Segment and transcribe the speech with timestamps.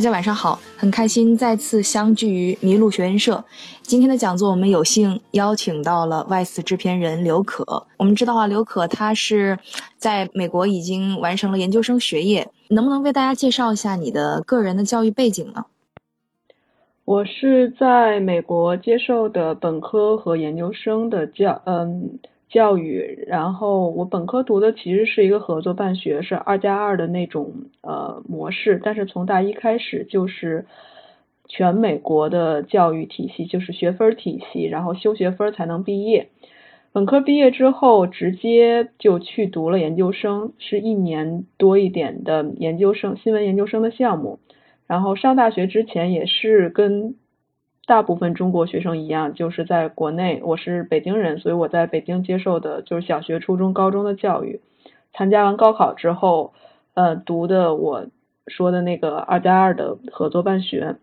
[0.00, 3.44] 大家晚上好，很开心再次相聚于麋鹿学院社。
[3.82, 7.86] 今天的讲座，我们有幸邀请到了外事制片人刘可。
[7.98, 9.58] 我们知道啊，刘可他是
[9.98, 15.66] 在美国已经完成了研究生学业，能不能为大家介绍一下你的个人的教育背景呢？
[17.04, 22.18] 我是在美国接受的本科和研究生的教，嗯。
[22.50, 30.66] 教育，然后我本科读的其实是一个合作办学，是二加二的那种呃模式，但是从大一开始就是
[31.46, 36.28] 全美国的教育体系，就是学分体系，然后修学分才能毕业。
[36.92, 44.40] 本科毕业之后，直接就去读了研究生，是一年多一点的研究生，新闻研究生的项目。
[44.88, 47.14] 然后上大学之前也是跟。
[47.90, 50.40] 大部分中国学生一样，就是在国内。
[50.44, 54.60] 我是北京人，所以我在北京接受的就是小学、初中、高中的教育。
[55.12, 56.52] 参加完高考之后，
[56.94, 58.06] 呃，读的我
[58.46, 60.98] 说的那个二加二的合作办学。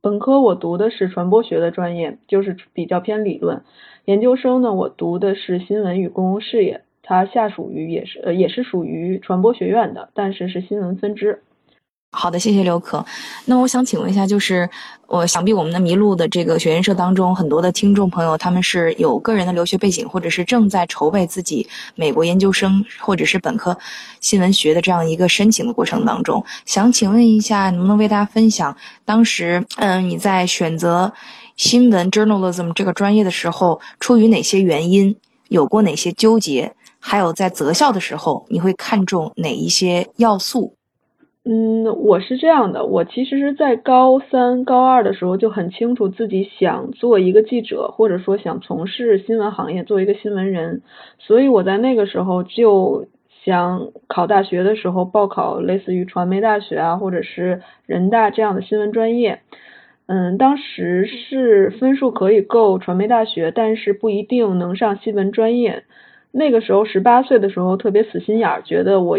[0.00, 3.60] 本科我读的是传播学的专业，就是比较偏理论。
[4.06, 11.42] 研究生呢，我读的是新闻与公共事业，它下属于也是呃也是属于传播学院的，但是是新闻分支。
[12.12, 13.04] 好的，谢谢刘可。
[13.44, 14.68] 那我想请问一下，就是
[15.06, 23.78] 我想必我们的麋鹿的这个学员社当中，很多的听众朋友他们是有个人的留学背景，或者是正在筹备自己美国研究生或者是本科
[24.20, 26.44] 新闻学的这样一个申请的过程当中。
[26.66, 31.12] 想请问一下，能不能为大家分享当时，嗯，你在选择
[31.56, 35.14] 新闻 journalism 这个专业的时候，出于哪些原因，
[35.48, 36.74] 有过哪些纠结？
[36.98, 40.74] 还有在择校的时候，你会看重哪一些要素？
[41.46, 50.82] 嗯，我是这样的，我其实是在高三、高二的时候就很清楚自己想做一个记者，或者说想从事新闻行业，做一个新闻人，
[51.18, 53.06] 所以我在那个时候就
[53.42, 59.40] 想考大学的时候报考类似于传媒大学啊，或者是人大这样的新闻专业。
[60.08, 65.84] 嗯，当时是分数可以够传媒大学，但是不一定能上新闻专业。
[66.32, 69.18] 那个时候十八岁的时候特别死心眼儿，觉得我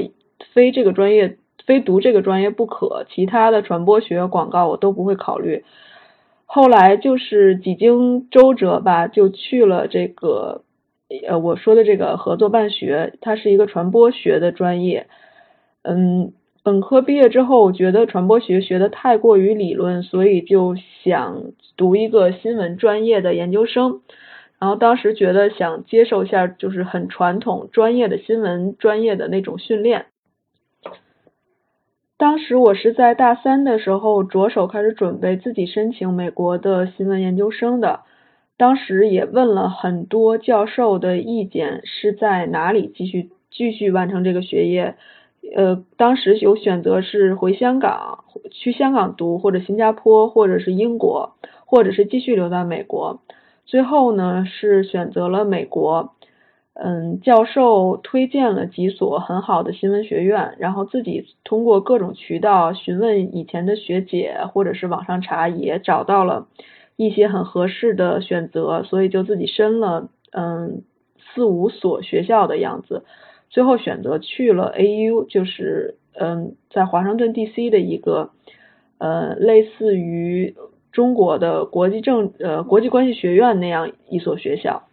[0.53, 1.37] 非这个专业。
[1.65, 5.63] 非读这个专业不可，其他的传播学、广告我都不会考虑。
[6.45, 10.63] 后来就是几经周折吧，就去了这个
[11.27, 15.07] 呃我说的这个合作办学，它是一个传播学的专业。
[15.83, 16.33] 嗯，
[16.63, 24.01] 本科毕业之后，我觉得传播学学的太过于理论，所以就想读一个新闻专业的研究生。
[24.59, 30.05] 然后当时觉得想接受一下就是很传统专业的新闻专业的那种训练。
[32.21, 38.01] 当时我是在大三的时候着手开始准备自己申请美国的新闻研究生的，
[38.57, 44.97] 当时也问了很多教授的意见，是在哪里继续继续完成这个学业？
[45.55, 51.33] 呃，当时有选择是回香港去香港读，或者新加坡，或者是英国，
[51.65, 53.19] 或者是继续留在美国。
[53.65, 56.13] 最后呢是选择了美国。
[56.73, 66.47] 嗯，教授推荐了几所很好的新闻学院，然后自己通过各种渠道询问以前的学姐，或者是网上查，也找到了
[66.95, 70.83] 一些很合适的选择，所以就自己申了嗯
[71.19, 73.03] 四五所学校的样子，
[73.49, 78.29] 最后选择去了 AU，就是嗯在华盛顿 DC 的一个
[78.97, 80.55] 呃类似于
[80.93, 84.83] 中国的国际政呃国际关系学院那样一所学校。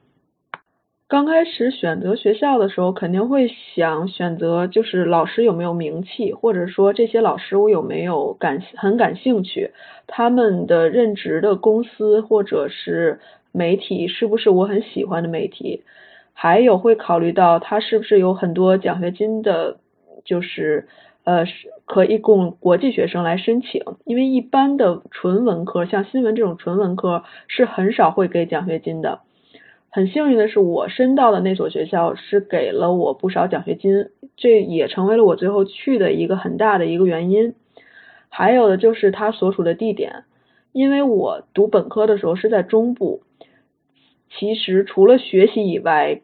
[1.09, 9.71] 刚开始选择学校的时候，肯定会想选择就是老师有没有名气，或者说这些老师我有没有感很感兴趣，
[10.07, 13.21] 他们的任职的公司或者是
[13.53, 15.83] 媒体是不是我很喜欢的媒体，
[16.35, 19.79] 还有会考虑到他是不是有很多奖学金的，
[20.27, 20.89] 就是
[21.25, 21.47] 呃
[21.87, 29.21] 可以供国际学生来申请，因为一般的纯文科像新闻这种纯文科是很少会给奖学金的。
[29.91, 37.55] 很幸运的是，我申到的那所学校是给了我不少奖学金，这也成为了我最后去的一个很大的一个原因。
[38.29, 40.25] 还有的就是它所处的地点，
[40.73, 43.23] 因为我读本科的时候是在中部，
[44.31, 46.21] 其实除了学习以外，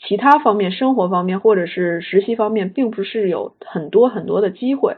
[0.00, 4.96] 其他方面、生活方面或者是实习方面，并不是有很多很多的机会。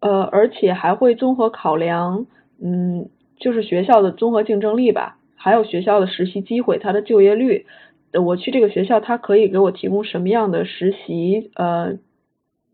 [0.00, 2.26] 呃，而且还会综合考量，
[2.62, 3.08] 嗯。
[3.38, 7.66] 就是学校的综合竞争力吧，还有学校的实习机会，它的就业率。
[8.12, 11.98] 我去这个学校，它可以给我提供什么样的实习呃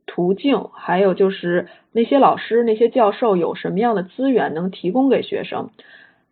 [0.07, 0.69] 途径？
[0.73, 5.71] 还有就是那些老师、那些教授有什么样的资源能提供给学生？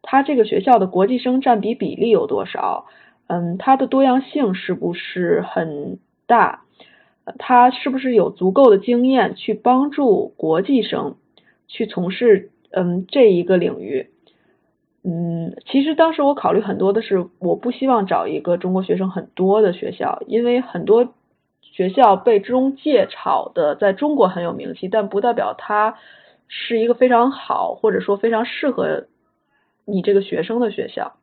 [0.03, 2.87] 他这个学校的国际生占比比例有多少？
[3.27, 6.63] 嗯，它的多样性是不是很大？
[7.39, 11.17] 他是不是有足够的经验去帮助国际生
[11.67, 14.12] 去从事嗯这一个领域？
[15.05, 21.13] 嗯，其实当时我考虑很多的是，我不希望找一个中国学生很多的学校，因为很多
[21.61, 25.97] 学校被中介炒的在中国很有名气，但不代表它
[26.47, 29.07] 是一个非常好或者说非常适合
[29.85, 31.15] 你这个学生的学校。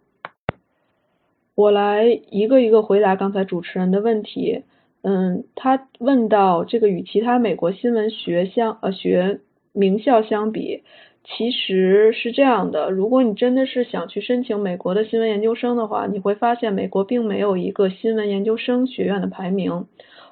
[1.55, 4.63] 我来一个一个回答刚才主持人的问题。
[5.01, 9.39] 嗯，他问到这个与其他美国新闻学相呃学
[9.71, 10.83] 名校相比。
[11.23, 19.85] 其实是这样的，如果你真的是想去申请美国的新闻研究生的话，你会发现美国并没有一个新闻研究生学院的排名，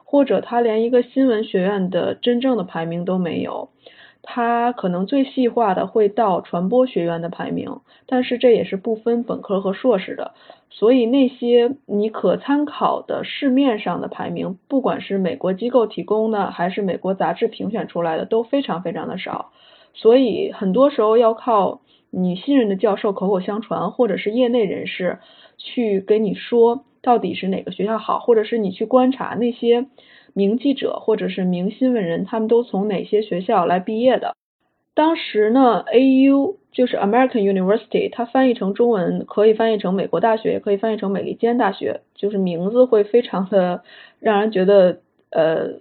[0.03, 3.69] 或者它连一个新闻学院的真正的排名都没有。
[4.23, 10.33] 它可能最细化的会到传播学院的排名，但是这也是不分本科和硕士的。
[10.69, 19.51] 所以那些你可参考的市面上的排名，不管是美国机构提供的，还是美国杂志评选出来的，都非常非常的少。
[19.99, 25.17] 所以很多时候要靠你信任的教授口口相传，或者是业内人士
[25.57, 29.87] 去跟你说到底是哪个学校好，或者是你去观察那些
[30.33, 34.35] 名记者或者是名新闻人，他们都从哪些学校来毕业的。
[34.93, 43.81] 当时呢，AU 就是 American University，它翻译成中文可以翻译成美国大学，也可以翻译成美利坚大学，就是名字会非常的
[44.19, 44.99] 让人觉得
[45.31, 45.79] 呃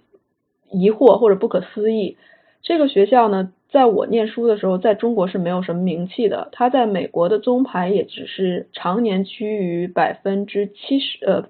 [0.71, 2.17] 疑惑或者不可思议。
[2.63, 3.53] 这个学校呢？
[3.69, 6.47] 在我念书的时候，在中国是没有什么名气的。
[6.53, 11.49] 它在美国的综排也只是常年趋于百分之七十，呃，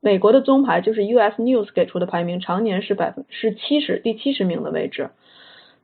[0.00, 5.10] 美国的综排就是 US News 给出的排名，常年是百分是七十，第七十名的位置。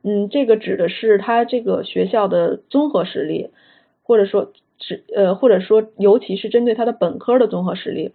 [0.03, 3.51] 嗯，这个指的是它这个学校的综合实力，
[4.01, 8.13] 或者说指呃，或者说尤其是针对它的本科的综合实力。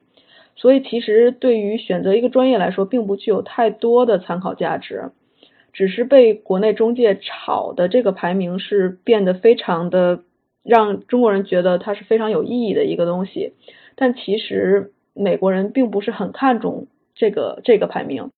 [0.56, 5.10] 所以其实对于选择一个专业来说，并不具有太多的参考价值。
[5.76, 10.23] 只是被国内中介炒的这个排名是变得非常的
[10.62, 13.52] 让中国人觉得它是非常有意义的一个东西，
[13.94, 18.31] 但其实美国人并不是很看重这个这个排名。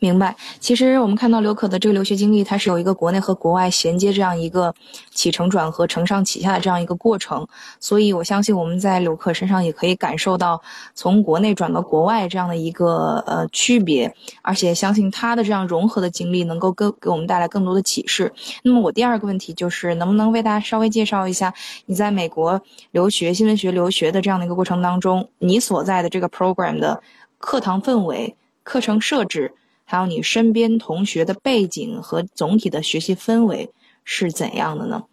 [0.00, 4.74] 明白，其实我们看到刘可的这个留学经历，它是有一个国内和国外衔接这样一个
[5.10, 7.46] 起承转合、承上启下的这样一个过程，
[7.80, 10.60] 所以我相信我们在刘可身上也可以感受到
[10.94, 18.30] 从国内转到国外这样的一个呃区别，而且相信他的这样融合的经历能够更给我们带来更多的启示。
[18.62, 21.54] 那么我第二个问题就是，能不能为大家稍微介绍一下
[21.86, 22.60] 你在美国
[22.90, 27.02] 留学新闻学留学的这样的一个过程当中，你所在的这个 program 的
[27.38, 29.54] 课堂氛围、课程设置？
[29.84, 33.70] 还有你身边同学的背景和总体的学习氛围
[34.04, 35.04] 是怎样的呢？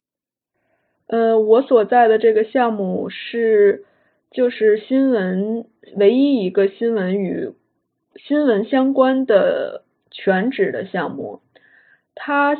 [1.08, 3.84] 呃，我所在的这个项目是
[4.32, 5.66] 就是新闻
[5.96, 7.52] 唯一一个新闻与
[8.16, 11.42] 新闻相关的全职的项目，
[12.16, 12.58] 它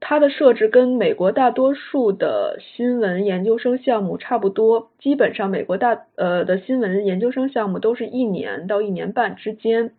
[0.00, 9.94] 它的设置跟美国大多数的新闻研究生项目差不多，基本上美国大呃的新闻研究生项目都是一年到一年半之间。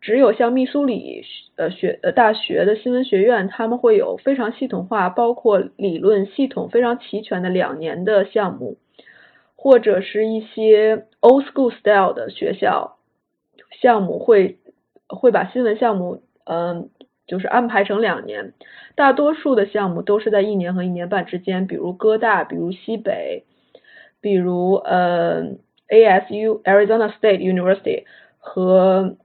[0.00, 1.22] 只有像密苏里
[1.56, 8.78] 呃学呃大学的新闻学院，他们会有非常系统化，包括理论系统非常齐全的两年的项目，
[9.56, 12.96] 或者是一些 old school style 的学校
[13.82, 14.58] 项目会
[15.06, 16.88] 会把新闻项目嗯
[17.26, 18.54] 就是安排成两年，
[18.96, 23.44] 大多数的项目都是在一年和一年半之间，比如哥大，比如西北，
[24.20, 25.42] 比如呃
[25.88, 28.04] ASU Arizona State University
[28.38, 29.16] 和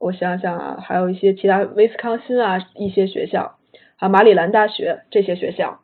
[0.00, 3.58] 我想想啊，还有一些其他威斯康辛啊一些学校，
[3.98, 5.80] 啊马里兰大学这些学校，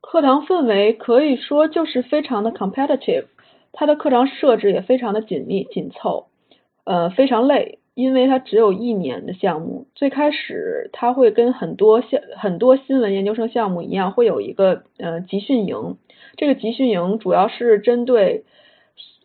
[0.00, 3.26] 课堂氛围可以说就是非常的 competitive，
[3.72, 6.26] 它的课程设置也非常的紧密紧凑，
[6.82, 15.96] 呃非常累，因为它只有一年的项目，最开始它会跟很多项很多新闻研究生项目一样，会有一个呃集训营，
[16.36, 18.42] 这个集训营主要是针对。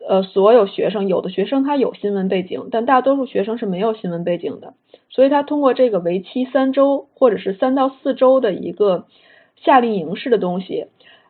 [0.07, 4.73] 呃，所有学生，有的学生他有新闻背景，但大多数学生是没有新闻背景的，
[5.09, 9.05] 所以他通过这个为期三周或者是三到四周的一个
[9.55, 10.87] 夏令营式的东西，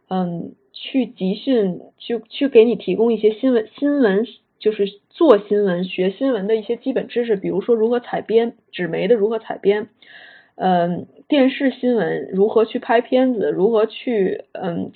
[0.09, 4.25] 嗯，去集训，去去给你提供一些新闻新闻，
[4.57, 9.89] 就是做新闻、学新闻的一些基本知识，比如说如何采编纸媒的如何采编，
[10.55, 14.91] 嗯，电视新闻如何去拍片子，如何去嗯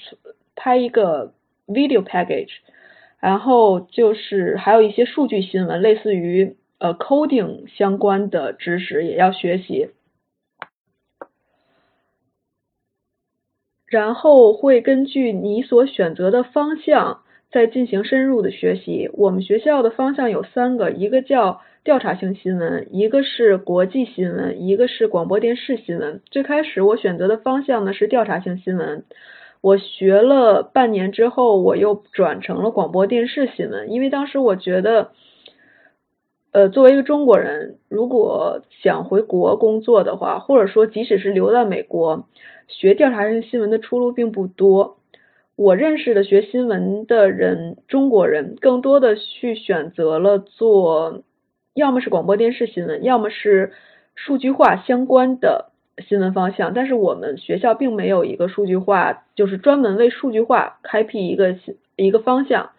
[0.55, 1.31] 拍一个
[1.67, 2.49] video package。
[3.19, 9.89] 然后就是还有一些数据新闻，类似于呃 coding 相关的知识也要学习，
[13.87, 19.09] 然后会根据你所选择的方向再进行深入的学习。
[19.13, 26.21] 我们学校的方向有三个，一个叫调查性新闻，一个是国际新闻，一个是广播电视新闻。
[26.29, 29.05] 最开始我选择的方向呢是调查性新闻，
[29.61, 35.11] 我学了半年之后，我又转成了广播电视新闻，因为当时我觉得。
[36.53, 42.25] 呃，作为一个中国人，如果想回国工作的话，或者说即使是留在美国，
[42.67, 44.97] 学调查性新闻的出路并不多。
[45.55, 51.21] 我认识的学新闻的人，中国人更多的去选择了做，
[51.75, 53.73] 要么是广播电视新闻，要么是
[54.15, 56.73] 数据化相关的新闻方向。
[56.73, 61.55] 但是我们学校并没有一个数据化，就是专门为数据化开辟一个
[61.95, 62.71] 一个方向。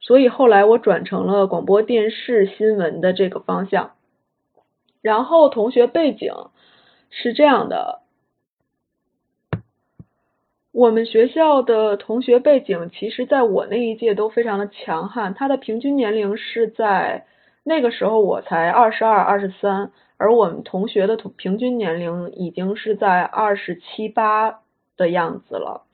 [0.00, 3.92] 所以后来我转成了广播电视新闻的这个方向，
[5.02, 6.32] 然后同学背景
[7.10, 8.00] 是这样的，
[10.70, 17.26] 我们学校的同学背景其实在我那一届都非常的强悍，他的平均年龄是在
[17.68, 24.60] 那个时候我才二十二、二十三，而我们同学的同平均年龄已经是在二十七八
[24.96, 25.84] 的样子了，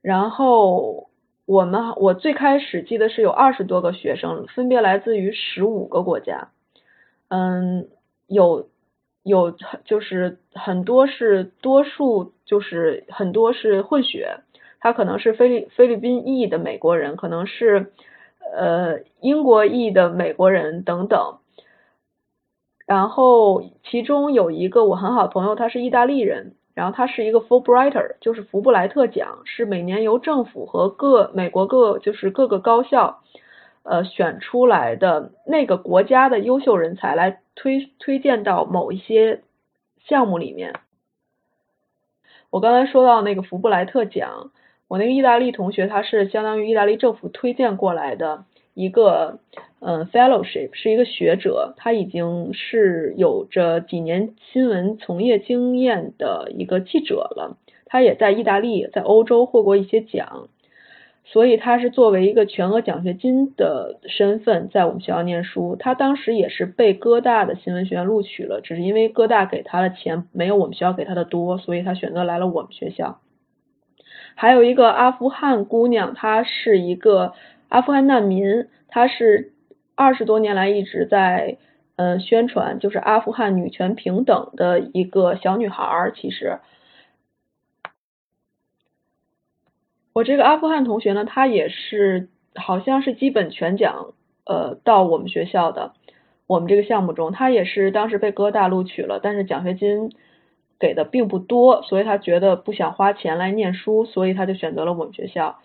[0.00, 1.10] 然后。
[1.46, 6.48] 我们我最开始记得是有二十多个学生，分别来自于十五个国家，
[7.28, 7.86] 嗯，
[8.28, 8.66] 有
[9.22, 14.38] 有就是很多是多数就是很多是混血，
[14.80, 17.92] 他可能是菲律菲律宾裔的美国人，可能是
[18.54, 21.38] 呃英国裔的美国人等等，
[22.86, 26.54] 然后其中有一个我很好的朋友，他是意大利人。
[26.74, 33.22] 然后他是一个 Fulbrighter，就是福布莱特奖，是每年由政府和各美国各就是各个高校
[33.84, 39.42] 呃选出来的那个国家的优秀人才来推推荐到某一些
[40.04, 40.74] 项目里面。
[42.50, 44.50] 我刚才说到那个福布莱特奖，
[44.94, 48.44] 我那个意大利同学他是相当于意大利政府推荐过来的。
[48.74, 49.40] 一个
[49.80, 57.58] 嗯，fellowship 是一个学者，他已经是有着几年新闻从业经验的一个记者了。
[57.86, 60.48] 他也在意大利、在欧洲获过一些奖，
[61.24, 65.74] 所以他是作为一个全额奖学金的身份在我们学校念书。
[65.76, 73.18] 他当时也是被哥大的新闻学院录取了，只是因为哥大给他的钱没有我们学校给他的多，所以他选择来了我们学校。
[74.34, 77.34] 还有一个阿富汗姑娘，她是一个。
[77.70, 79.52] 阿富汗难民，她是
[79.96, 81.58] 二十多年来一直在
[81.96, 86.12] 嗯宣传，就是阿富汗女权平等的一个小女孩儿。
[86.12, 86.60] 其实，
[90.12, 94.12] 我这个阿富汗同学呢，他也是好像是基本全奖
[94.46, 95.94] 呃到我们学校的，
[96.46, 100.12] 我们这个项目中，他也是当时被哥大录取了，但是奖学金
[100.84, 105.56] 给的并不多，所以他觉得不想花钱来念书，所以他就选择了我们学校。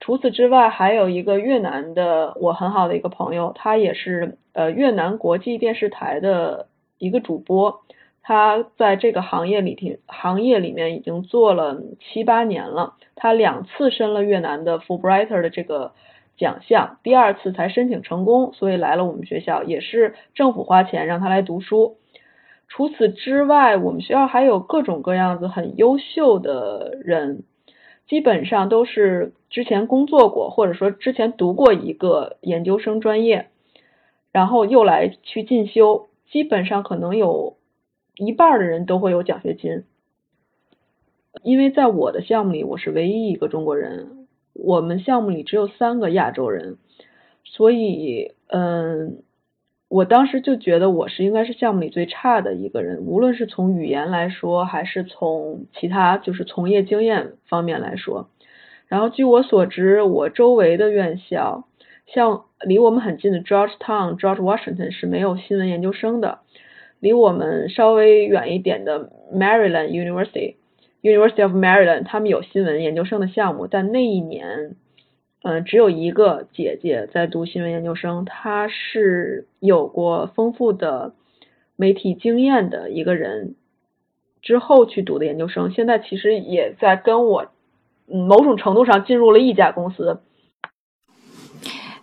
[0.00, 7.80] 除此之外，还有一个越南的我很好的一个朋友，他也是呃越南国际电视台的一个主播，
[8.22, 15.92] 他在这个行业里听行业里面已经做了七八年了，他两次申了越南的 Fulbrighter 的这个
[16.36, 21.96] 奖项，第二次才申请成功，所以来了我们学校，也是政府花钱让他来读书。
[22.70, 27.42] 除此之外，我们学校还有各种各样子很优秀的人。
[28.06, 33.50] 基本上都是之前工作过，或者说之前读过一个研究生专业，
[34.32, 36.08] 然后又来去进修。
[36.30, 37.56] 基本上可能有
[38.16, 39.84] 一半的人都会有奖学金。
[41.42, 46.78] 因为在我的项目里，我是唯一一个中国人，我们项目里只有三个亚洲人，
[47.44, 49.22] 所以嗯。
[49.90, 58.30] 我当时就觉得我是应该是项目里最差的一个人，无论是从语言来说，还是从其他就是从业经验方面来说。
[58.86, 61.64] 然后据我所知，我周围的院校，
[62.06, 66.38] 像离我们很近的 Georgetown、George Washington 是没有新闻研究生的。
[67.00, 70.54] 离我们稍微远一点的 Maryland University、
[71.02, 74.76] University of Maryland，他们有新闻研究生的项目，但那一年。
[75.42, 81.14] 嗯，只有一个姐姐在读新闻研究生，她是有过丰富的
[81.76, 83.54] 媒体经验的一个人，
[84.42, 87.46] 之后去读的研究生，现在其实也在跟我
[88.06, 90.20] 某种程度上进入了一家公司。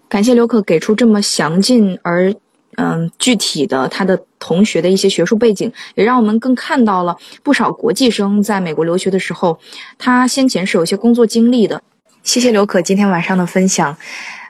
[0.10, 2.34] 感谢刘可给出这么详尽而
[2.78, 9.60] 嗯具体的他的同学的一些学术背景，也让我们更看到了不少国际生在美国留学的时候，
[10.00, 11.84] 他先前是有一些工作经历的。
[12.28, 13.96] 谢谢刘可今天晚上的分享，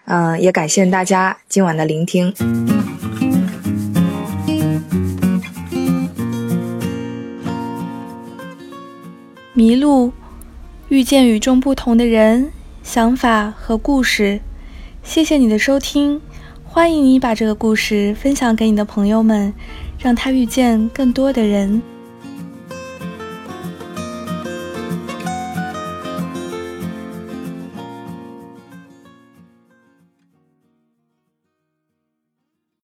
[0.06, 2.34] 嗯，也感谢大家今晚的聆听。
[9.54, 10.12] 迷路，
[10.90, 14.40] 遇见与众不同的人，想法和故事。
[15.04, 16.20] 谢谢你的收听，
[16.64, 19.54] 欢迎你把这个故事分享给你的朋友们，
[20.00, 21.80] 让他遇见更多的人。